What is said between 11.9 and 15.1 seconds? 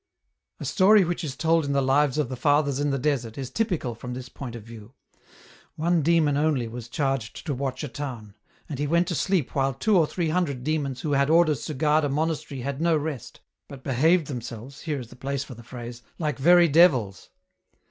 a monastery had no rest, but behaved themselves, here is